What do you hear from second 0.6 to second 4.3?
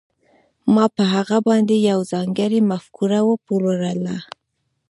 ما په هغه باندې یوه ځانګړې مفکوره وپلورله